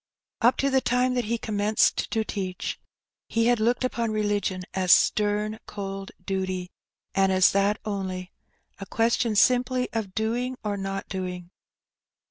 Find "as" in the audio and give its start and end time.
4.73-4.91, 7.31-7.51